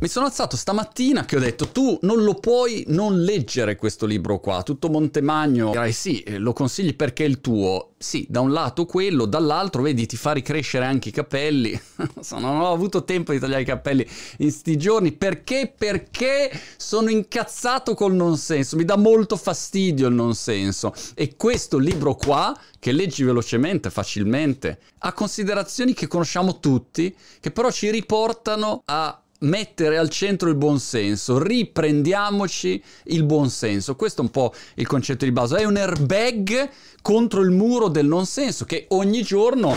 [0.00, 4.38] mi sono alzato stamattina che ho detto tu non lo puoi non leggere questo libro
[4.38, 5.70] qua, tutto Montemagno.
[5.70, 7.94] Dirai sì, eh, lo consigli perché è il tuo.
[7.98, 11.78] Sì, da un lato quello, dall'altro vedi ti fa ricrescere anche i capelli.
[12.30, 14.08] non ho avuto tempo di tagliare i capelli
[14.38, 15.72] in sti giorni perché?
[15.76, 20.94] Perché sono incazzato col non senso, mi dà molto fastidio il non senso.
[21.14, 27.72] E questo libro qua, che leggi velocemente, facilmente, ha considerazioni che conosciamo tutti, che però
[27.72, 33.96] ci riportano a mettere al centro il buonsenso, riprendiamoci il buonsenso.
[33.96, 35.58] Questo è un po' il concetto di base.
[35.58, 36.70] È un airbag
[37.02, 39.74] contro il muro del non senso che ogni giorno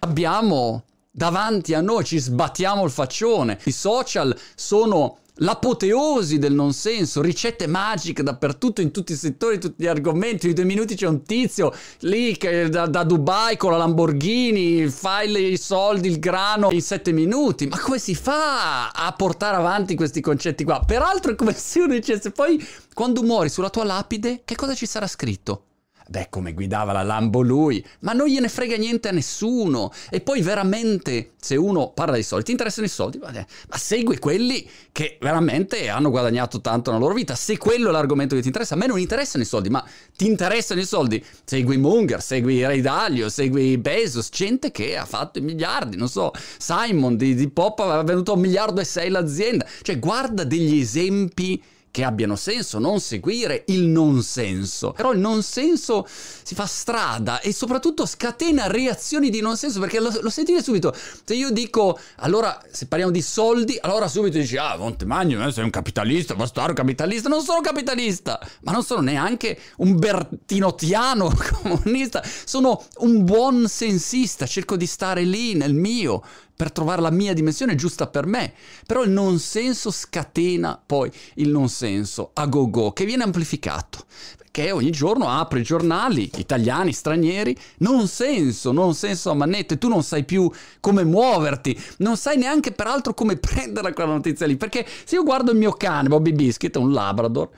[0.00, 3.58] abbiamo davanti a noi, ci sbattiamo il faccione.
[3.64, 9.60] I social sono l'apoteosi del non senso, ricette magiche dappertutto, in tutti i settori, in
[9.60, 10.48] tutti gli argomenti.
[10.48, 15.22] In due minuti c'è un tizio lì che da, da Dubai con la Lamborghini fa
[15.22, 17.66] i soldi, il grano in sette minuti.
[17.66, 20.82] Ma come si fa a portare avanti questi concetti qua?
[20.84, 24.86] Peraltro è come se uno dicesse poi quando muori sulla tua lapide, che cosa ci
[24.86, 25.67] sarà scritto?
[26.08, 29.92] Beh, come guidava la Lambo lui, ma non gliene frega niente a nessuno.
[30.10, 33.32] E poi veramente, se uno parla di soldi, ti interessano i soldi, ma,
[33.76, 37.34] segui quelli che veramente hanno guadagnato tanto nella loro vita.
[37.34, 39.84] Se quello è l'argomento che ti interessa, a me non interessano i soldi, ma
[40.16, 45.38] ti interessano i soldi, segui Munger, segui Ray Dalio, segui Bezos, gente che ha fatto
[45.38, 49.66] i miliardi, non so, Simon di, di Pop aveva venduto un miliardo e sei l'azienda.
[49.82, 51.62] Cioè, guarda degli esempi
[51.98, 54.92] che abbiano senso, non seguire il non senso.
[54.92, 59.98] Però il non senso si fa strada e soprattutto scatena reazioni di non senso perché
[59.98, 60.94] lo, lo sentite subito.
[61.24, 65.64] Se io dico, allora, se parliamo di soldi, allora subito dici, ah, Montemagno, eh, sei
[65.64, 67.28] un capitalista, bastardo capitalista.
[67.28, 74.76] Non sono capitalista, ma non sono neanche un bertinotiano comunista, sono un buon sensista, cerco
[74.76, 76.22] di stare lì nel mio
[76.58, 78.52] per trovare la mia dimensione giusta per me.
[78.84, 84.04] Però il non senso scatena poi il non senso a go go che viene amplificato
[84.50, 89.86] che ogni giorno apre i giornali italiani, stranieri, non senso, non senso a manette, tu
[89.86, 94.84] non sai più come muoverti, non sai neanche peraltro come prendere quella notizia lì, perché
[95.04, 97.50] se io guardo il mio cane, Bobby Biscuit, un Labrador,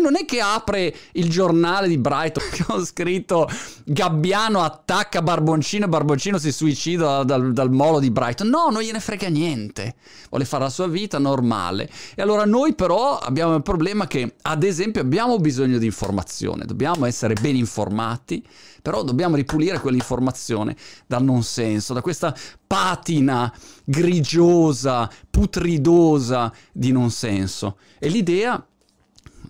[0.00, 3.48] non è che apre il giornale di Brighton che ho scritto
[3.90, 9.00] Gabbiano attacca Barboncino e Barboncino si suicida dal, dal molo di Brighton, no, non gliene
[9.00, 9.94] frega niente,
[10.28, 11.88] vuole fare la sua vita normale.
[12.14, 17.06] E allora noi però abbiamo il problema che ad esempio abbiamo bisogno di informazione, dobbiamo
[17.06, 18.46] essere ben informati,
[18.82, 23.50] però dobbiamo ripulire quell'informazione dal non senso, da questa patina
[23.84, 27.78] grigiosa, putridosa di non senso.
[27.98, 28.62] E l'idea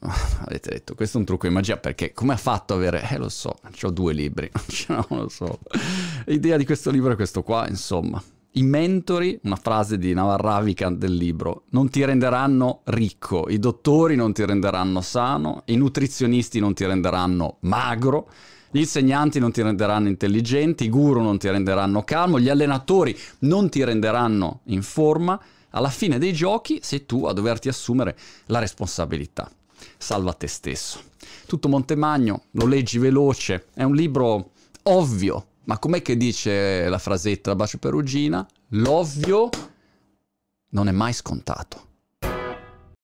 [0.47, 3.19] avete detto, questo è un trucco di magia perché come ha fatto a avere, eh
[3.19, 4.51] lo so, ho due libri,
[4.89, 5.59] non lo so.
[6.27, 8.23] L'idea di questo libro è questo qua, insomma.
[8.53, 14.33] I mentori, una frase di Navarravica del libro, non ti renderanno ricco, i dottori non
[14.33, 18.29] ti renderanno sano, i nutrizionisti non ti renderanno magro,
[18.71, 23.69] gli insegnanti non ti renderanno intelligenti, i guru non ti renderanno calmo, gli allenatori non
[23.69, 25.41] ti renderanno in forma.
[25.71, 28.17] Alla fine dei giochi sei tu a doverti assumere
[28.47, 29.51] la responsabilità.
[29.97, 31.01] Salva te stesso.
[31.47, 34.53] Tutto Montemagno, lo leggi veloce, è un libro
[34.85, 38.47] ovvio, ma com'è che dice la frasetta da Bacio Perugina?
[38.69, 39.51] L'ovvio
[40.71, 41.88] non è mai scontato.